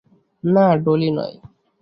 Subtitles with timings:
[0.43, 1.35] না, ডলি নয়।